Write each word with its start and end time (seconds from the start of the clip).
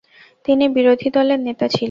তিনি 0.45 0.65
বিরোধীদলের 0.69 1.39
নেতা 1.39 1.65
ছিলেন। 1.67 1.79